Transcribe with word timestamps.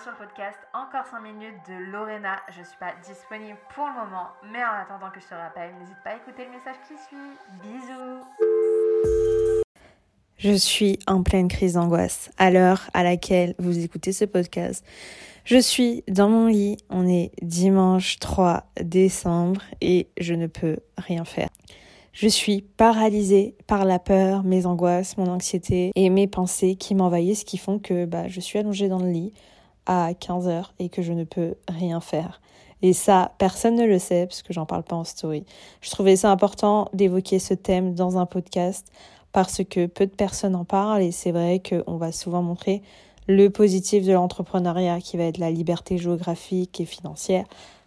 sur 0.00 0.10
le 0.10 0.18
podcast 0.18 0.58
Encore 0.74 1.06
5 1.10 1.20
minutes 1.20 1.54
de 1.66 1.90
Lorena. 1.90 2.36
Je 2.48 2.62
suis 2.62 2.76
pas 2.78 2.92
disponible 3.06 3.56
pour 3.74 3.86
le 3.86 3.94
moment, 3.94 4.26
mais 4.52 4.58
en 4.58 4.82
attendant 4.82 5.10
que 5.10 5.20
je 5.20 5.26
te 5.26 5.34
rappelle, 5.34 5.70
n'hésite 5.78 5.96
pas 6.04 6.10
à 6.10 6.16
écouter 6.16 6.44
le 6.44 6.50
message 6.50 6.76
qui 6.86 6.94
suit. 7.08 7.16
Bisous 7.62 8.22
Je 10.36 10.52
suis 10.52 10.98
en 11.06 11.22
pleine 11.22 11.48
crise 11.48 11.74
d'angoisse 11.74 12.30
à 12.36 12.50
l'heure 12.50 12.90
à 12.92 13.04
laquelle 13.04 13.54
vous 13.58 13.78
écoutez 13.78 14.12
ce 14.12 14.26
podcast. 14.26 14.84
Je 15.44 15.56
suis 15.56 16.04
dans 16.08 16.28
mon 16.28 16.46
lit, 16.46 16.76
on 16.90 17.08
est 17.08 17.30
dimanche 17.40 18.18
3 18.18 18.64
décembre 18.82 19.62
et 19.80 20.08
je 20.18 20.34
ne 20.34 20.46
peux 20.46 20.76
rien 20.98 21.24
faire. 21.24 21.48
Je 22.12 22.28
suis 22.28 22.62
paralysée 22.62 23.56
par 23.66 23.86
la 23.86 23.98
peur, 23.98 24.44
mes 24.44 24.66
angoisses, 24.66 25.16
mon 25.16 25.28
anxiété 25.28 25.90
et 25.94 26.10
mes 26.10 26.26
pensées 26.26 26.74
qui 26.74 26.94
m'envahissent, 26.94 27.44
qui 27.44 27.56
font 27.56 27.78
que 27.78 28.04
bah, 28.04 28.28
je 28.28 28.40
suis 28.40 28.58
allongée 28.58 28.88
dans 28.88 28.98
le 28.98 29.10
lit 29.10 29.32
à 29.86 30.14
15 30.14 30.48
heures 30.48 30.74
et 30.78 30.88
que 30.88 31.02
je 31.02 31.12
ne 31.12 31.24
peux 31.24 31.54
rien 31.68 32.00
faire. 32.00 32.40
Et 32.82 32.92
ça, 32.92 33.32
personne 33.38 33.76
ne 33.76 33.86
le 33.86 33.98
sait 33.98 34.26
parce 34.26 34.42
que 34.42 34.52
j'en 34.52 34.66
parle 34.66 34.82
pas 34.82 34.96
en 34.96 35.04
story. 35.04 35.44
Je 35.80 35.90
trouvais 35.90 36.16
ça 36.16 36.30
important 36.30 36.88
d'évoquer 36.92 37.38
ce 37.38 37.54
thème 37.54 37.94
dans 37.94 38.18
un 38.18 38.26
podcast 38.26 38.86
parce 39.32 39.62
que 39.64 39.86
peu 39.86 40.06
de 40.06 40.12
personnes 40.12 40.54
en 40.54 40.64
parlent 40.64 41.02
et 41.02 41.12
c'est 41.12 41.32
vrai 41.32 41.60
qu'on 41.60 41.96
va 41.96 42.12
souvent 42.12 42.42
montrer 42.42 42.82
le 43.28 43.48
positif 43.48 44.04
de 44.04 44.12
l'entrepreneuriat 44.12 45.00
qui 45.00 45.16
va 45.16 45.24
être 45.24 45.38
la 45.38 45.50
liberté 45.50 45.98
géographique 45.98 46.80
et 46.80 46.84
financière, 46.84 47.44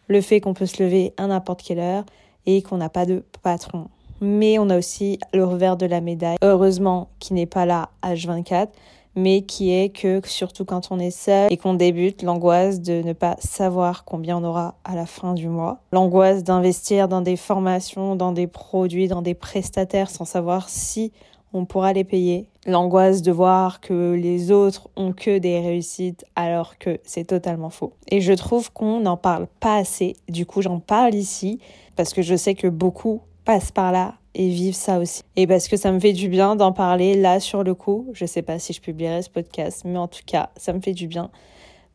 le 0.07 0.21
fait 0.21 0.41
qu'on 0.41 0.53
peut 0.53 0.65
se 0.65 0.83
lever 0.83 1.13
à 1.17 1.27
n'importe 1.27 1.61
quelle 1.61 1.79
heure 1.79 2.03
et 2.45 2.61
qu'on 2.61 2.77
n'a 2.77 2.89
pas 2.89 3.05
de 3.05 3.23
patron 3.41 3.87
mais 4.21 4.59
on 4.59 4.69
a 4.69 4.77
aussi 4.77 5.19
le 5.33 5.45
revers 5.45 5.77
de 5.77 5.85
la 5.85 6.01
médaille, 6.01 6.37
heureusement 6.41 7.09
qui 7.19 7.33
n'est 7.33 7.45
pas 7.45 7.65
là 7.65 7.89
H24, 8.03 8.67
mais 9.15 9.41
qui 9.41 9.71
est 9.71 9.89
que 9.89 10.21
surtout 10.25 10.65
quand 10.65 10.89
on 10.91 10.99
est 10.99 11.11
seul 11.11 11.51
et 11.51 11.57
qu'on 11.57 11.73
débute, 11.73 12.23
l'angoisse 12.23 12.81
de 12.81 13.01
ne 13.01 13.13
pas 13.13 13.35
savoir 13.39 14.05
combien 14.05 14.37
on 14.37 14.43
aura 14.43 14.75
à 14.83 14.95
la 14.95 15.05
fin 15.05 15.33
du 15.33 15.47
mois, 15.47 15.79
l'angoisse 15.91 16.43
d'investir 16.43 17.07
dans 17.07 17.21
des 17.21 17.35
formations, 17.35 18.15
dans 18.15 18.31
des 18.31 18.47
produits, 18.47 19.07
dans 19.07 19.21
des 19.21 19.33
prestataires 19.33 20.09
sans 20.09 20.25
savoir 20.25 20.69
si 20.69 21.11
on 21.51 21.65
pourra 21.65 21.93
les 21.93 22.03
payer, 22.03 22.47
l'angoisse 22.67 23.23
de 23.23 23.31
voir 23.31 23.81
que 23.81 24.13
les 24.13 24.51
autres 24.51 24.87
ont 24.95 25.13
que 25.13 25.39
des 25.39 25.59
réussites 25.59 26.25
alors 26.35 26.77
que 26.77 26.99
c'est 27.03 27.25
totalement 27.25 27.71
faux. 27.71 27.93
Et 28.09 28.21
je 28.21 28.33
trouve 28.33 28.71
qu'on 28.71 28.99
n'en 28.99 29.17
parle 29.17 29.47
pas 29.59 29.77
assez, 29.77 30.15
du 30.27 30.45
coup 30.45 30.61
j'en 30.61 30.79
parle 30.79 31.15
ici 31.15 31.59
parce 31.95 32.13
que 32.13 32.21
je 32.21 32.35
sais 32.35 32.53
que 32.53 32.67
beaucoup 32.67 33.21
passent 33.45 33.71
par 33.71 33.91
là 33.91 34.18
et 34.35 34.49
vivent 34.49 34.75
ça 34.75 34.99
aussi. 34.99 35.23
Et 35.35 35.47
parce 35.47 35.67
que 35.67 35.77
ça 35.77 35.91
me 35.91 35.99
fait 35.99 36.13
du 36.13 36.29
bien 36.29 36.55
d'en 36.55 36.71
parler 36.71 37.15
là 37.15 37.39
sur 37.39 37.63
le 37.63 37.73
coup. 37.73 38.07
Je 38.13 38.25
sais 38.25 38.41
pas 38.41 38.59
si 38.59 38.73
je 38.73 38.81
publierai 38.81 39.21
ce 39.21 39.29
podcast, 39.29 39.83
mais 39.85 39.97
en 39.97 40.07
tout 40.07 40.23
cas, 40.25 40.49
ça 40.57 40.73
me 40.73 40.79
fait 40.79 40.93
du 40.93 41.07
bien 41.07 41.29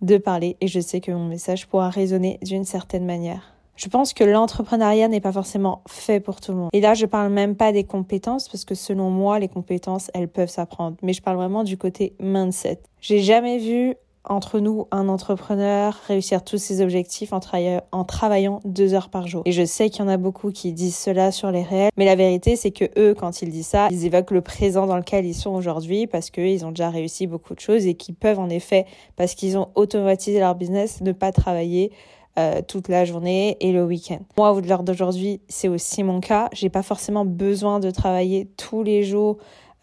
de 0.00 0.18
parler 0.18 0.56
et 0.60 0.68
je 0.68 0.80
sais 0.80 1.00
que 1.00 1.12
mon 1.12 1.26
message 1.26 1.66
pourra 1.66 1.88
résonner 1.88 2.38
d'une 2.42 2.64
certaine 2.64 3.04
manière. 3.04 3.54
Je 3.76 3.88
pense 3.88 4.12
que 4.12 4.22
l'entrepreneuriat 4.22 5.08
n'est 5.08 5.20
pas 5.20 5.32
forcément 5.32 5.82
fait 5.88 6.20
pour 6.20 6.40
tout 6.40 6.52
le 6.52 6.58
monde. 6.58 6.70
Et 6.72 6.80
là, 6.80 6.94
je 6.94 7.06
parle 7.06 7.32
même 7.32 7.56
pas 7.56 7.72
des 7.72 7.82
compétences 7.82 8.48
parce 8.48 8.64
que 8.64 8.76
selon 8.76 9.10
moi, 9.10 9.40
les 9.40 9.48
compétences, 9.48 10.12
elles 10.14 10.28
peuvent 10.28 10.48
s'apprendre. 10.48 10.96
Mais 11.02 11.12
je 11.12 11.20
parle 11.20 11.36
vraiment 11.36 11.64
du 11.64 11.76
côté 11.76 12.14
mindset. 12.20 12.80
J'ai 13.00 13.20
jamais 13.20 13.58
vu 13.58 13.96
entre 14.24 14.58
nous, 14.58 14.86
un 14.90 15.08
entrepreneur, 15.08 15.94
réussir 16.08 16.42
tous 16.44 16.58
ses 16.58 16.80
objectifs 16.80 17.32
en, 17.32 17.40
en, 17.92 18.04
travaillant 18.04 18.60
deux 18.64 18.94
heures 18.94 19.08
par 19.10 19.26
jour. 19.26 19.42
Et 19.44 19.52
je 19.52 19.64
sais 19.64 19.90
qu'il 19.90 20.00
y 20.00 20.04
en 20.04 20.08
a 20.08 20.16
beaucoup 20.16 20.50
qui 20.50 20.72
disent 20.72 20.96
cela 20.96 21.30
sur 21.30 21.50
les 21.50 21.62
réels, 21.62 21.90
mais 21.96 22.04
la 22.04 22.16
vérité, 22.16 22.56
c'est 22.56 22.70
que 22.70 22.86
eux, 22.98 23.14
quand 23.14 23.42
ils 23.42 23.50
disent 23.50 23.66
ça, 23.66 23.88
ils 23.90 24.06
évoquent 24.06 24.30
le 24.30 24.40
présent 24.40 24.86
dans 24.86 24.96
lequel 24.96 25.26
ils 25.26 25.34
sont 25.34 25.50
aujourd'hui 25.50 26.06
parce 26.06 26.30
qu'ils 26.30 26.64
ont 26.64 26.70
déjà 26.70 26.90
réussi 26.90 27.26
beaucoup 27.26 27.54
de 27.54 27.60
choses 27.60 27.86
et 27.86 27.94
qu'ils 27.94 28.14
peuvent 28.14 28.38
en 28.38 28.48
effet, 28.48 28.86
parce 29.16 29.34
qu'ils 29.34 29.58
ont 29.58 29.68
automatisé 29.74 30.38
leur 30.38 30.54
business, 30.54 31.00
ne 31.02 31.12
pas 31.12 31.32
travailler 31.32 31.92
euh, 32.36 32.62
toute 32.66 32.88
la 32.88 33.04
journée 33.04 33.56
et 33.60 33.70
le 33.70 33.84
week-end. 33.84 34.18
Moi, 34.36 34.52
au 34.52 34.60
l'heure 34.60 34.82
d'aujourd'hui, 34.82 35.40
c'est 35.48 35.68
aussi 35.68 36.02
mon 36.02 36.18
cas. 36.18 36.48
J'ai 36.52 36.68
pas 36.68 36.82
forcément 36.82 37.24
besoin 37.24 37.78
de 37.78 37.90
travailler 37.90 38.48
tous 38.56 38.82
les 38.82 39.04
jours 39.04 39.36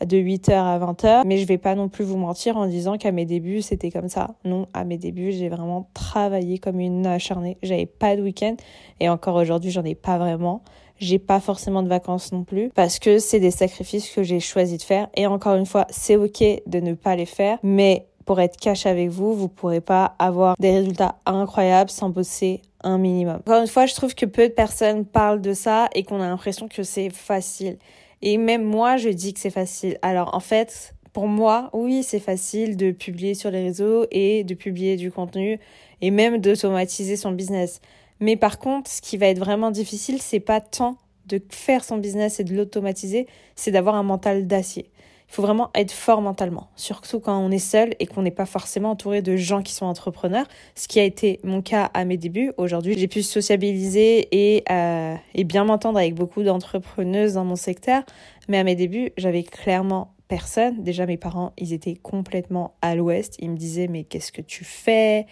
de 0.06 0.17
8h 0.17 0.53
à 0.53 0.79
20h. 0.79 1.23
Mais 1.25 1.38
je 1.38 1.45
vais 1.45 1.57
pas 1.57 1.75
non 1.75 1.89
plus 1.89 2.03
vous 2.03 2.17
mentir 2.17 2.57
en 2.57 2.67
disant 2.67 2.97
qu'à 2.97 3.12
mes 3.12 3.25
débuts, 3.25 3.62
c'était 3.62 3.91
comme 3.91 4.09
ça. 4.09 4.35
Non, 4.45 4.67
à 4.73 4.84
mes 4.84 4.97
débuts, 4.97 5.31
j'ai 5.31 5.50
vraiment 5.50 5.89
travaillé 5.94 6.57
comme 6.57 6.79
une 6.79 7.06
acharnée. 7.06 7.57
J'avais 7.63 7.85
pas 7.85 8.16
de 8.16 8.22
week-end. 8.22 8.56
Et 9.00 9.09
encore 9.09 9.35
aujourd'hui, 9.35 9.72
j'en 9.72 9.84
ai 9.84 9.95
pas 9.95 10.17
vraiment. 10.17 10.61
J'ai 10.97 11.17
pas 11.17 11.40
forcément 11.40 11.81
de 11.81 11.90
vacances 11.90 12.31
non 12.31 12.44
plus 12.44 12.69
parce 12.69 13.00
que 13.00 13.17
c'est 13.17 13.40
des 13.40 13.50
sacrifices 13.50 14.09
que 14.11 14.22
j'ai 14.22 14.40
choisi 14.40 14.78
de 14.78 14.84
faire. 14.84 15.07
Et 15.16 15.25
encore 15.25 15.56
une 15.56 15.66
fois, 15.66 15.88
c'est 15.90 16.16
ok 16.16 16.44
de 16.67 16.79
ne 16.79 16.94
pas 16.94 17.16
les 17.16 17.25
faire, 17.25 17.57
mais 17.63 18.06
pour 18.25 18.40
être 18.40 18.56
cash 18.56 18.85
avec 18.85 19.09
vous, 19.09 19.34
vous 19.34 19.47
pourrez 19.47 19.81
pas 19.81 20.13
avoir 20.19 20.56
des 20.59 20.72
résultats 20.72 21.16
incroyables 21.25 21.90
sans 21.90 22.09
bosser 22.09 22.61
un 22.84 23.00
minimum. 23.00 23.38
Encore 23.38 23.61
une 23.61 23.67
fois, 23.67 23.88
je 23.88 23.95
trouve 23.95 24.13
que 24.13 24.25
peu 24.25 24.47
de 24.47 24.53
personnes 24.53 25.06
parlent 25.06 25.41
de 25.41 25.53
ça 25.53 25.90
et 25.95 26.03
qu'on 26.03 26.22
a 26.22 26.28
l'impression 26.28 26.67
que 26.67 26.84
c'est 26.84 27.09
facile. 27.09 27.78
Et 28.21 28.37
même 28.37 28.63
moi, 28.63 28.97
je 28.97 29.09
dis 29.09 29.33
que 29.33 29.39
c'est 29.39 29.49
facile. 29.49 29.97
Alors 30.01 30.35
en 30.35 30.39
fait, 30.39 30.93
pour 31.13 31.27
moi, 31.27 31.69
oui, 31.73 32.03
c'est 32.03 32.19
facile 32.19 32.77
de 32.77 32.91
publier 32.91 33.33
sur 33.33 33.51
les 33.51 33.63
réseaux 33.63 34.05
et 34.11 34.43
de 34.43 34.53
publier 34.53 34.95
du 34.95 35.11
contenu 35.11 35.59
et 36.01 36.11
même 36.11 36.37
d'automatiser 36.39 37.15
son 37.15 37.31
business. 37.31 37.81
Mais 38.19 38.35
par 38.35 38.59
contre, 38.59 38.89
ce 38.89 39.01
qui 39.01 39.17
va 39.17 39.27
être 39.27 39.39
vraiment 39.39 39.71
difficile, 39.71 40.21
c'est 40.21 40.39
pas 40.39 40.61
tant 40.61 40.97
de 41.25 41.41
faire 41.49 41.83
son 41.83 41.97
business 41.97 42.39
et 42.39 42.43
de 42.43 42.55
l'automatiser, 42.55 43.27
c'est 43.55 43.71
d'avoir 43.71 43.95
un 43.95 44.03
mental 44.03 44.47
d'acier. 44.47 44.91
Il 45.31 45.35
faut 45.35 45.43
vraiment 45.43 45.71
être 45.75 45.93
fort 45.93 46.21
mentalement, 46.21 46.67
surtout 46.75 47.21
quand 47.21 47.39
on 47.39 47.51
est 47.51 47.57
seul 47.57 47.95
et 47.99 48.05
qu'on 48.05 48.21
n'est 48.21 48.31
pas 48.31 48.45
forcément 48.45 48.91
entouré 48.91 49.21
de 49.21 49.37
gens 49.37 49.61
qui 49.61 49.71
sont 49.71 49.85
entrepreneurs, 49.85 50.45
ce 50.75 50.89
qui 50.89 50.99
a 50.99 51.05
été 51.05 51.39
mon 51.45 51.61
cas 51.61 51.89
à 51.93 52.03
mes 52.03 52.17
débuts. 52.17 52.51
Aujourd'hui, 52.57 52.97
j'ai 52.97 53.07
pu 53.07 53.23
sociabiliser 53.23 54.27
et, 54.33 54.65
euh, 54.69 55.15
et 55.33 55.45
bien 55.45 55.63
m'entendre 55.63 55.99
avec 55.99 56.15
beaucoup 56.15 56.43
d'entrepreneuses 56.43 57.35
dans 57.35 57.45
mon 57.45 57.55
secteur, 57.55 58.03
mais 58.49 58.59
à 58.59 58.65
mes 58.65 58.75
débuts, 58.75 59.11
j'avais 59.15 59.43
clairement 59.43 60.13
personne. 60.31 60.81
Déjà, 60.81 61.05
mes 61.05 61.17
parents, 61.17 61.51
ils 61.57 61.73
étaient 61.73 61.93
complètement 61.93 62.75
à 62.81 62.95
l'ouest. 62.95 63.35
Ils 63.39 63.51
me 63.51 63.57
disaient, 63.57 63.89
mais 63.89 64.05
qu'est-ce 64.05 64.31
que 64.31 64.41
tu 64.41 64.63
fais? 64.63 65.25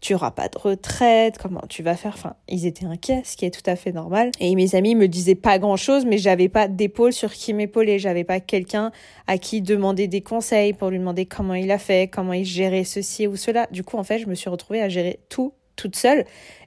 Tu 0.00 0.14
auras 0.14 0.30
pas 0.30 0.48
de 0.48 0.56
retraite? 0.56 1.36
Comment 1.36 1.60
tu 1.68 1.82
vas 1.82 1.94
faire? 1.94 2.14
Enfin, 2.14 2.36
ils 2.48 2.64
étaient 2.64 2.86
inquiets, 2.86 3.20
ce 3.26 3.36
qui 3.36 3.44
est 3.44 3.50
tout 3.50 3.68
à 3.70 3.76
fait 3.76 3.92
normal. 3.92 4.30
Et 4.40 4.54
mes 4.54 4.74
amis 4.74 4.94
me 4.94 5.08
disaient 5.08 5.34
pas 5.34 5.58
grand-chose, 5.58 6.06
mais 6.06 6.16
j'avais 6.16 6.48
pas 6.48 6.68
d'épaule 6.68 7.12
sur 7.12 7.34
qui 7.34 7.52
m'épauler. 7.52 7.98
J'avais 7.98 8.24
pas 8.24 8.40
quelqu'un 8.40 8.92
à 9.26 9.36
qui 9.36 9.60
demander 9.60 10.08
des 10.08 10.22
conseils 10.22 10.72
pour 10.72 10.88
lui 10.88 10.98
demander 10.98 11.26
comment 11.26 11.52
il 11.52 11.70
a 11.70 11.78
fait, 11.78 12.08
comment 12.08 12.32
il 12.32 12.46
gérait 12.46 12.84
ceci 12.84 13.26
ou 13.26 13.36
cela. 13.36 13.66
Du 13.70 13.84
coup, 13.84 13.98
en 13.98 14.04
fait, 14.04 14.20
je 14.20 14.26
me 14.26 14.34
suis 14.34 14.48
retrouvée 14.48 14.80
à 14.80 14.88
gérer 14.88 15.20
tout 15.28 15.52
toute 15.76 15.96
seule. 15.96 16.24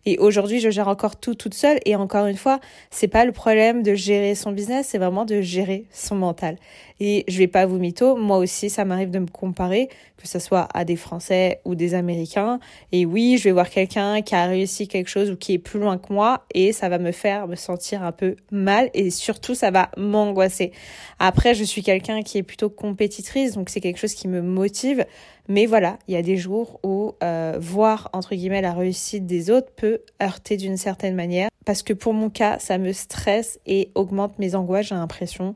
Et 0.10 0.18
aujourd'hui, 0.18 0.60
je 0.60 0.72
gère 0.72 0.88
encore 0.88 1.18
tout 1.18 1.36
toute 1.36 1.54
seule. 1.54 1.80
Et 1.86 1.96
encore 1.96 2.26
une 2.26 2.36
fois, 2.36 2.60
c'est 2.90 3.08
pas 3.08 3.26
le 3.26 3.32
problème 3.32 3.84
de 3.84 3.94
gérer 3.94 4.34
son 4.34 4.52
business, 4.52 4.88
c'est 4.90 4.98
vraiment 4.98 5.24
de 5.24 5.40
gérer 5.40 5.86
son 5.92 6.16
mental. 6.16 6.58
Et 7.00 7.26
je 7.28 7.38
vais 7.38 7.48
pas 7.48 7.68
vous 7.68 7.78
mytho, 7.78 8.16
moi 8.16 8.38
aussi, 8.38 8.72
ça 8.72 8.86
m'arrive 8.86 9.12
de 9.12 9.20
me 9.20 9.28
comparer, 9.28 9.88
que 10.18 10.28
ce 10.28 10.40
soit 10.40 10.68
à 10.74 10.84
des 10.84 10.96
Français 10.96 11.62
ou 11.64 11.76
des 11.76 11.94
Américains. 11.94 12.60
Et 12.92 13.06
oui, 13.06 13.38
je 13.38 13.44
vais 13.44 13.52
voir 13.52 13.70
quelqu'un 13.70 14.24
qui 14.24 14.34
a 14.34 14.48
réussi 14.48 14.88
quelque 14.88 15.10
chose 15.10 15.30
ou 15.30 15.38
qui 15.38 15.54
est 15.54 15.60
plus 15.60 15.80
loin 15.80 16.00
que 16.00 16.12
moi 16.12 16.44
et 16.56 16.74
ça 16.74 16.90
va 16.90 16.98
me 16.98 17.12
faire 17.12 17.48
me 17.48 17.56
sentir 17.56 18.02
un 18.02 18.12
peu 18.12 18.36
mal 18.52 18.90
et 18.96 19.12
surtout, 19.12 19.54
ça 19.54 19.70
va 19.70 19.92
m'angoisser. 19.96 20.72
Après, 21.20 21.54
je 21.54 21.64
suis 21.64 21.84
quelqu'un 21.84 22.24
qui 22.24 22.40
est 22.40 22.44
plutôt 22.44 22.72
compétitrice, 22.72 23.54
donc 23.54 23.70
c'est 23.70 23.80
quelque 23.80 24.00
chose 24.00 24.16
qui 24.16 24.28
me 24.28 24.42
motive. 24.42 25.06
Mais 25.50 25.66
voilà, 25.66 25.98
il 26.08 26.14
y 26.14 26.18
a 26.18 26.22
des 26.22 26.38
jours 26.38 26.80
où 26.84 27.16
euh, 27.24 27.58
voir 27.60 28.10
entre 28.14 28.36
guillemets 28.36 28.62
la 28.62 28.72
réussite 28.72 29.26
des 29.26 29.50
autres 29.50 29.72
peut 29.76 29.99
heurter 30.22 30.58
d'une 30.58 30.78
certaine 30.78 31.16
manière. 31.16 31.50
Parce 31.66 31.84
que 31.84 31.94
pour 31.94 32.14
mon 32.14 32.30
cas, 32.30 32.60
ça 32.60 32.78
me 32.78 32.92
stresse 32.94 33.60
et 33.66 33.92
augmente 33.96 34.40
mes 34.40 34.56
angoisses. 34.56 34.88
J'ai 34.88 34.96
l'impression 34.96 35.56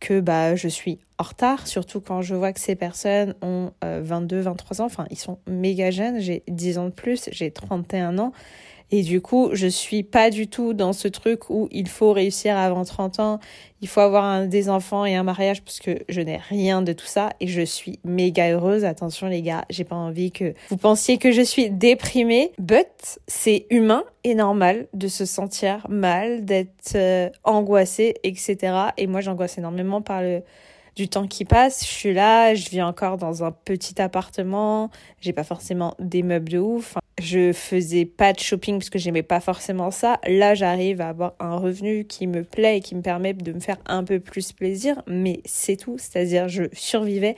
que 0.00 0.20
bah, 0.20 0.56
je 0.56 0.68
suis 0.68 0.98
en 1.18 1.24
retard, 1.24 1.66
surtout 1.66 2.00
quand 2.00 2.20
je 2.20 2.34
vois 2.34 2.52
que 2.52 2.60
ces 2.60 2.74
personnes 2.74 3.34
ont 3.40 3.70
22, 3.82 4.36
euh, 4.36 4.42
23 4.42 4.80
ans. 4.82 4.84
Enfin, 4.84 5.06
ils 5.10 5.18
sont 5.18 5.38
méga 5.46 5.90
jeunes. 5.90 6.20
J'ai 6.20 6.42
10 6.48 6.78
ans 6.78 6.84
de 6.86 6.90
plus, 6.90 7.28
j'ai 7.32 7.50
31 7.50 8.18
ans. 8.18 8.32
Et 8.90 9.02
du 9.02 9.20
coup, 9.20 9.50
je 9.52 9.66
suis 9.66 10.02
pas 10.02 10.30
du 10.30 10.46
tout 10.46 10.74
dans 10.74 10.92
ce 10.92 11.08
truc 11.08 11.50
où 11.50 11.68
il 11.72 11.88
faut 11.88 12.12
réussir 12.12 12.56
avant 12.56 12.84
30 12.84 13.18
ans, 13.20 13.40
il 13.80 13.88
faut 13.88 14.00
avoir 14.00 14.24
un, 14.24 14.46
des 14.46 14.68
enfants 14.68 15.04
et 15.04 15.14
un 15.14 15.22
mariage 15.22 15.62
parce 15.62 15.78
que 15.78 15.98
je 16.08 16.20
n'ai 16.20 16.36
rien 16.36 16.80
de 16.80 16.92
tout 16.92 17.06
ça 17.06 17.30
et 17.40 17.46
je 17.46 17.62
suis 17.62 17.98
méga 18.04 18.50
heureuse. 18.50 18.84
Attention 18.84 19.26
les 19.26 19.42
gars, 19.42 19.64
j'ai 19.68 19.84
pas 19.84 19.96
envie 19.96 20.32
que 20.32 20.54
vous 20.70 20.76
pensiez 20.76 21.18
que 21.18 21.32
je 21.32 21.42
suis 21.42 21.70
déprimée, 21.70 22.52
but 22.58 22.86
c'est 23.26 23.66
humain 23.70 24.04
et 24.22 24.34
normal 24.34 24.86
de 24.94 25.08
se 25.08 25.24
sentir 25.24 25.86
mal, 25.88 26.44
d'être 26.44 26.94
euh, 26.94 27.28
angoissée, 27.42 28.14
etc. 28.22 28.56
Et 28.96 29.06
moi 29.06 29.20
j'angoisse 29.20 29.58
énormément 29.58 30.02
par 30.02 30.22
le 30.22 30.42
du 30.96 31.08
temps 31.08 31.26
qui 31.26 31.44
passe. 31.44 31.84
Je 31.84 31.90
suis 31.90 32.14
là, 32.14 32.54
je 32.54 32.68
vis 32.68 32.82
encore 32.82 33.16
dans 33.16 33.44
un 33.44 33.50
petit 33.52 34.00
appartement, 34.00 34.90
j'ai 35.20 35.32
pas 35.32 35.44
forcément 35.44 35.94
des 35.98 36.22
meubles 36.22 36.50
de 36.50 36.58
ouf. 36.58 36.96
Je 37.20 37.52
faisais 37.52 38.04
pas 38.04 38.32
de 38.32 38.40
shopping 38.40 38.78
parce 38.78 38.90
que 38.90 38.98
j'aimais 38.98 39.22
pas 39.22 39.40
forcément 39.40 39.90
ça. 39.90 40.20
Là, 40.26 40.54
j'arrive 40.54 41.00
à 41.00 41.08
avoir 41.08 41.34
un 41.38 41.56
revenu 41.56 42.04
qui 42.04 42.26
me 42.26 42.42
plaît 42.42 42.78
et 42.78 42.80
qui 42.80 42.94
me 42.94 43.02
permet 43.02 43.34
de 43.34 43.52
me 43.52 43.60
faire 43.60 43.78
un 43.86 44.02
peu 44.02 44.18
plus 44.18 44.52
plaisir, 44.52 45.02
mais 45.06 45.40
c'est 45.44 45.76
tout. 45.76 45.96
C'est-à-dire, 45.98 46.48
je 46.48 46.64
survivais 46.72 47.36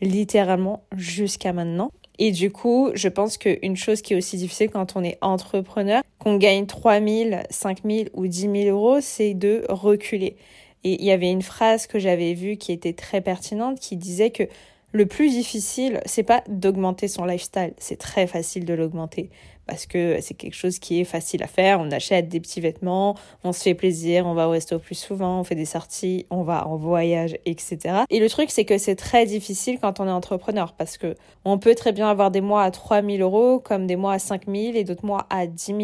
littéralement 0.00 0.84
jusqu'à 0.96 1.52
maintenant. 1.52 1.90
Et 2.18 2.32
du 2.32 2.50
coup, 2.50 2.90
je 2.94 3.08
pense 3.08 3.38
qu'une 3.38 3.76
chose 3.76 4.02
qui 4.02 4.14
est 4.14 4.16
aussi 4.16 4.36
difficile 4.36 4.70
quand 4.70 4.96
on 4.96 5.04
est 5.04 5.18
entrepreneur, 5.20 6.02
qu'on 6.18 6.36
gagne 6.36 6.66
3 6.66 7.00
000, 7.00 7.30
5 7.48 7.78
000 7.84 8.04
ou 8.14 8.26
10 8.26 8.40
000 8.40 8.54
euros, 8.76 9.00
c'est 9.00 9.34
de 9.34 9.64
reculer. 9.68 10.36
Et 10.84 11.00
il 11.00 11.04
y 11.04 11.10
avait 11.10 11.30
une 11.30 11.42
phrase 11.42 11.86
que 11.86 11.98
j'avais 11.98 12.34
vue 12.34 12.56
qui 12.56 12.72
était 12.72 12.92
très 12.92 13.20
pertinente 13.20 13.80
qui 13.80 13.96
disait 13.96 14.30
que 14.30 14.44
le 14.92 15.06
plus 15.06 15.30
difficile, 15.30 16.00
c'est 16.06 16.22
pas 16.22 16.42
d'augmenter 16.48 17.08
son 17.08 17.24
lifestyle, 17.24 17.74
c'est 17.78 17.98
très 17.98 18.26
facile 18.26 18.64
de 18.64 18.74
l'augmenter 18.74 19.30
parce 19.68 19.86
que 19.86 20.16
c'est 20.20 20.34
quelque 20.34 20.56
chose 20.56 20.78
qui 20.78 21.00
est 21.00 21.04
facile 21.04 21.42
à 21.42 21.46
faire. 21.46 21.78
On 21.78 21.90
achète 21.90 22.28
des 22.28 22.40
petits 22.40 22.60
vêtements, 22.60 23.14
on 23.44 23.52
se 23.52 23.62
fait 23.62 23.74
plaisir, 23.74 24.26
on 24.26 24.32
va 24.32 24.48
au 24.48 24.50
resto 24.50 24.78
plus 24.78 24.94
souvent, 24.94 25.38
on 25.38 25.44
fait 25.44 25.54
des 25.54 25.66
sorties, 25.66 26.26
on 26.30 26.42
va 26.42 26.66
en 26.66 26.76
voyage, 26.76 27.36
etc. 27.44 27.78
Et 28.08 28.18
le 28.18 28.28
truc, 28.30 28.50
c'est 28.50 28.64
que 28.64 28.78
c'est 28.78 28.96
très 28.96 29.26
difficile 29.26 29.78
quand 29.80 30.00
on 30.00 30.08
est 30.08 30.10
entrepreneur 30.10 30.72
parce 30.72 30.96
que 30.96 31.14
on 31.44 31.58
peut 31.58 31.74
très 31.74 31.92
bien 31.92 32.08
avoir 32.08 32.30
des 32.30 32.40
mois 32.40 32.62
à 32.62 32.70
3000 32.70 33.20
euros 33.20 33.60
comme 33.60 33.86
des 33.86 33.96
mois 33.96 34.14
à 34.14 34.18
5000 34.18 34.74
et 34.76 34.84
d'autres 34.84 35.04
mois 35.04 35.26
à 35.28 35.46
10 35.46 35.66
000. 35.66 35.78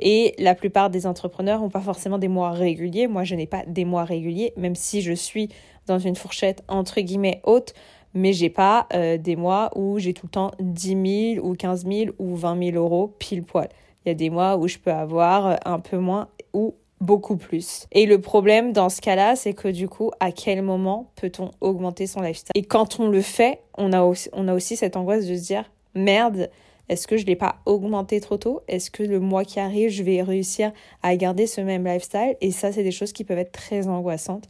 Et 0.00 0.34
la 0.38 0.54
plupart 0.54 0.90
des 0.90 1.06
entrepreneurs 1.06 1.60
n'ont 1.60 1.70
pas 1.70 1.80
forcément 1.80 2.18
des 2.18 2.28
mois 2.28 2.50
réguliers. 2.50 3.06
Moi, 3.06 3.24
je 3.24 3.34
n'ai 3.34 3.46
pas 3.46 3.64
des 3.66 3.84
mois 3.84 4.04
réguliers, 4.04 4.52
même 4.56 4.74
si 4.74 5.00
je 5.00 5.12
suis 5.12 5.48
dans 5.86 5.98
une 5.98 6.16
fourchette 6.16 6.62
entre 6.68 7.00
guillemets 7.00 7.40
haute 7.44 7.72
mais 8.14 8.32
j'ai 8.32 8.50
pas 8.50 8.86
euh, 8.94 9.16
des 9.16 9.36
mois 9.36 9.70
où 9.76 9.98
j'ai 9.98 10.14
tout 10.14 10.26
le 10.26 10.30
temps 10.30 10.50
10 10.60 11.34
000 11.36 11.46
ou 11.46 11.54
15 11.54 11.86
000 11.86 12.10
ou 12.18 12.36
20 12.36 12.72
000 12.72 12.76
euros 12.76 13.14
pile 13.18 13.42
poil. 13.42 13.68
Il 14.04 14.08
y 14.08 14.12
a 14.12 14.14
des 14.14 14.30
mois 14.30 14.56
où 14.56 14.68
je 14.68 14.78
peux 14.78 14.92
avoir 14.92 15.46
euh, 15.46 15.56
un 15.64 15.78
peu 15.80 15.98
moins 15.98 16.28
ou 16.52 16.74
beaucoup 17.00 17.36
plus. 17.36 17.86
Et 17.92 18.06
le 18.06 18.20
problème 18.20 18.72
dans 18.72 18.88
ce 18.88 19.00
cas-là, 19.00 19.36
c'est 19.36 19.52
que 19.52 19.68
du 19.68 19.88
coup, 19.88 20.10
à 20.20 20.32
quel 20.32 20.62
moment 20.62 21.10
peut-on 21.16 21.50
augmenter 21.60 22.06
son 22.06 22.20
lifestyle? 22.20 22.50
Et 22.54 22.62
quand 22.62 22.98
on 22.98 23.08
le 23.08 23.20
fait, 23.20 23.60
on 23.76 23.92
a 23.92 24.02
aussi, 24.02 24.28
on 24.32 24.48
a 24.48 24.54
aussi 24.54 24.76
cette 24.76 24.96
angoisse 24.96 25.26
de 25.26 25.36
se 25.36 25.46
dire 25.46 25.64
merde, 25.94 26.50
est-ce 26.88 27.06
que 27.06 27.16
je 27.16 27.22
ne 27.22 27.28
l'ai 27.28 27.36
pas 27.36 27.56
augmenté 27.66 28.20
trop 28.20 28.38
tôt? 28.38 28.62
Est-ce 28.66 28.90
que 28.90 29.02
le 29.02 29.20
mois 29.20 29.44
qui 29.44 29.60
arrive, 29.60 29.90
je 29.90 30.02
vais 30.02 30.22
réussir 30.22 30.72
à 31.02 31.14
garder 31.16 31.46
ce 31.46 31.60
même 31.60 31.84
lifestyle? 31.84 32.36
Et 32.40 32.50
ça, 32.50 32.72
c'est 32.72 32.82
des 32.82 32.90
choses 32.90 33.12
qui 33.12 33.24
peuvent 33.24 33.38
être 33.38 33.52
très 33.52 33.88
angoissantes 33.88 34.48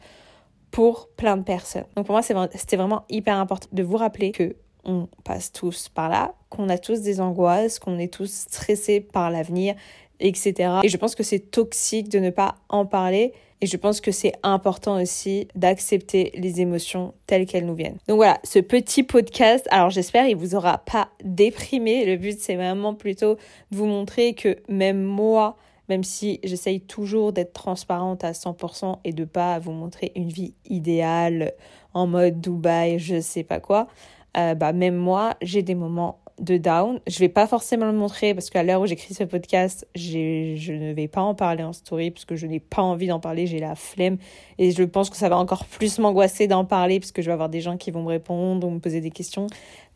pour 0.70 1.08
plein 1.16 1.36
de 1.36 1.42
personnes. 1.42 1.84
Donc 1.96 2.06
pour 2.06 2.14
moi, 2.14 2.22
c'était 2.22 2.76
vraiment 2.76 3.04
hyper 3.08 3.36
important 3.36 3.68
de 3.72 3.82
vous 3.82 3.96
rappeler 3.96 4.32
que 4.32 4.56
on 4.84 5.08
passe 5.24 5.52
tous 5.52 5.88
par 5.88 6.08
là, 6.08 6.34
qu'on 6.48 6.68
a 6.68 6.78
tous 6.78 7.02
des 7.02 7.20
angoisses, 7.20 7.78
qu'on 7.78 7.98
est 7.98 8.12
tous 8.12 8.30
stressés 8.30 9.00
par 9.00 9.30
l'avenir, 9.30 9.74
etc. 10.20 10.80
Et 10.82 10.88
je 10.88 10.96
pense 10.96 11.14
que 11.14 11.22
c'est 11.22 11.50
toxique 11.50 12.08
de 12.08 12.18
ne 12.18 12.30
pas 12.30 12.54
en 12.68 12.86
parler. 12.86 13.32
Et 13.60 13.66
je 13.66 13.76
pense 13.76 14.00
que 14.00 14.12
c'est 14.12 14.34
important 14.44 15.02
aussi 15.02 15.48
d'accepter 15.56 16.30
les 16.34 16.60
émotions 16.60 17.12
telles 17.26 17.44
qu'elles 17.44 17.66
nous 17.66 17.74
viennent. 17.74 17.98
Donc 18.06 18.16
voilà, 18.16 18.38
ce 18.44 18.60
petit 18.60 19.02
podcast, 19.02 19.66
alors 19.72 19.90
j'espère 19.90 20.28
il 20.28 20.36
vous 20.36 20.54
aura 20.54 20.78
pas 20.78 21.08
déprimé. 21.24 22.06
Le 22.06 22.16
but 22.16 22.38
c'est 22.38 22.54
vraiment 22.54 22.94
plutôt 22.94 23.34
de 23.34 23.76
vous 23.76 23.86
montrer 23.86 24.34
que 24.34 24.58
même 24.68 25.02
moi, 25.02 25.56
même 25.88 26.04
si 26.04 26.40
j'essaye 26.44 26.80
toujours 26.80 27.32
d'être 27.32 27.52
transparente 27.52 28.24
à 28.24 28.32
100% 28.32 28.98
et 29.04 29.12
de 29.12 29.24
pas 29.24 29.58
vous 29.58 29.72
montrer 29.72 30.12
une 30.14 30.28
vie 30.28 30.54
idéale 30.64 31.52
en 31.94 32.06
mode 32.06 32.40
Dubaï, 32.40 32.98
je 32.98 33.20
sais 33.20 33.44
pas 33.44 33.60
quoi. 33.60 33.88
Euh, 34.36 34.54
bah 34.54 34.72
même 34.72 34.96
moi, 34.96 35.34
j'ai 35.40 35.62
des 35.62 35.74
moments 35.74 36.20
de 36.40 36.56
down. 36.56 37.00
Je 37.06 37.18
vais 37.18 37.28
pas 37.28 37.46
forcément 37.46 37.86
le 37.86 37.92
montrer 37.92 38.34
parce 38.34 38.50
qu'à 38.50 38.62
l'heure 38.62 38.80
où 38.80 38.86
j'écris 38.86 39.14
ce 39.14 39.24
podcast, 39.24 39.86
je 39.94 40.72
ne 40.72 40.92
vais 40.92 41.08
pas 41.08 41.20
en 41.20 41.34
parler 41.34 41.64
en 41.64 41.72
story 41.72 42.10
parce 42.10 42.24
que 42.24 42.36
je 42.36 42.46
n'ai 42.46 42.60
pas 42.60 42.82
envie 42.82 43.08
d'en 43.08 43.20
parler, 43.20 43.46
j'ai 43.46 43.58
la 43.58 43.74
flemme 43.74 44.18
et 44.58 44.70
je 44.70 44.82
pense 44.82 45.10
que 45.10 45.16
ça 45.16 45.28
va 45.28 45.36
encore 45.36 45.64
plus 45.64 45.98
m'angoisser 45.98 46.46
d'en 46.46 46.64
parler 46.64 47.00
parce 47.00 47.12
que 47.12 47.22
je 47.22 47.26
vais 47.26 47.32
avoir 47.32 47.48
des 47.48 47.60
gens 47.60 47.76
qui 47.76 47.90
vont 47.90 48.02
me 48.02 48.08
répondre 48.08 48.66
ou 48.66 48.70
me 48.70 48.78
poser 48.78 49.00
des 49.00 49.10
questions. 49.10 49.46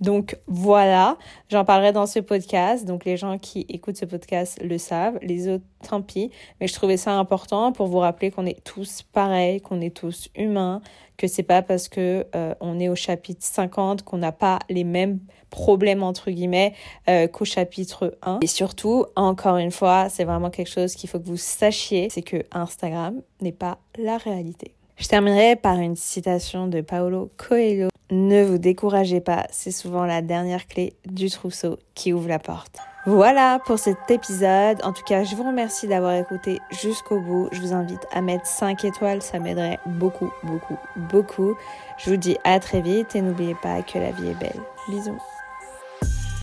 Donc 0.02 0.36
voilà, 0.48 1.16
j'en 1.48 1.64
parlerai 1.64 1.92
dans 1.92 2.06
ce 2.06 2.18
podcast. 2.18 2.84
Donc 2.84 3.04
les 3.04 3.16
gens 3.16 3.38
qui 3.38 3.64
écoutent 3.68 3.96
ce 3.96 4.04
podcast 4.04 4.58
le 4.60 4.76
savent, 4.76 5.16
les 5.22 5.48
autres 5.48 5.64
tant 5.88 6.02
pis, 6.02 6.32
mais 6.60 6.66
je 6.66 6.74
trouvais 6.74 6.96
ça 6.96 7.12
important 7.12 7.72
pour 7.72 7.86
vous 7.86 7.98
rappeler 7.98 8.32
qu'on 8.32 8.44
est 8.44 8.62
tous 8.64 9.02
pareils, 9.02 9.60
qu'on 9.60 9.80
est 9.80 9.94
tous 9.94 10.28
humains, 10.36 10.80
que 11.16 11.28
c'est 11.28 11.44
pas 11.44 11.62
parce 11.62 11.88
que 11.88 12.26
euh, 12.34 12.52
on 12.60 12.80
est 12.80 12.88
au 12.88 12.96
chapitre 12.96 13.44
50 13.44 14.02
qu'on 14.02 14.18
n'a 14.18 14.32
pas 14.32 14.58
les 14.68 14.84
mêmes 14.84 15.20
problème 15.50 16.02
entre 16.02 16.32
guillemets 16.32 16.74
euh, 17.08 17.28
qu'au 17.28 17.44
chapitre 17.44 18.18
1. 18.22 18.40
Et 18.42 18.48
surtout, 18.48 19.06
encore 19.14 19.58
une 19.58 19.70
fois, 19.70 20.08
c'est 20.08 20.24
vraiment 20.24 20.50
quelque 20.50 20.70
chose 20.70 20.96
qu'il 20.96 21.08
faut 21.08 21.20
que 21.20 21.26
vous 21.26 21.36
sachiez, 21.36 22.08
c'est 22.10 22.22
que 22.22 22.42
Instagram 22.50 23.22
n'est 23.40 23.52
pas 23.52 23.78
la 23.96 24.16
réalité. 24.16 24.74
Je 25.02 25.08
terminerai 25.08 25.56
par 25.56 25.80
une 25.80 25.96
citation 25.96 26.68
de 26.68 26.80
Paolo 26.80 27.32
Coelho. 27.36 27.88
Ne 28.12 28.44
vous 28.44 28.58
découragez 28.58 29.20
pas, 29.20 29.48
c'est 29.50 29.72
souvent 29.72 30.04
la 30.04 30.22
dernière 30.22 30.68
clé 30.68 30.92
du 31.06 31.28
trousseau 31.28 31.80
qui 31.96 32.12
ouvre 32.12 32.28
la 32.28 32.38
porte. 32.38 32.76
Voilà 33.04 33.58
pour 33.66 33.80
cet 33.80 34.12
épisode. 34.12 34.78
En 34.84 34.92
tout 34.92 35.02
cas, 35.02 35.24
je 35.24 35.34
vous 35.34 35.42
remercie 35.42 35.88
d'avoir 35.88 36.14
écouté 36.14 36.60
jusqu'au 36.70 37.18
bout. 37.18 37.48
Je 37.50 37.60
vous 37.60 37.72
invite 37.72 38.06
à 38.12 38.20
mettre 38.20 38.46
5 38.46 38.84
étoiles, 38.84 39.22
ça 39.22 39.40
m'aiderait 39.40 39.80
beaucoup, 39.86 40.30
beaucoup, 40.44 40.78
beaucoup. 41.10 41.56
Je 41.98 42.10
vous 42.10 42.16
dis 42.16 42.36
à 42.44 42.60
très 42.60 42.80
vite 42.80 43.16
et 43.16 43.22
n'oubliez 43.22 43.56
pas 43.56 43.82
que 43.82 43.98
la 43.98 44.12
vie 44.12 44.28
est 44.28 44.38
belle. 44.38 44.60
Bisous. 44.88 45.18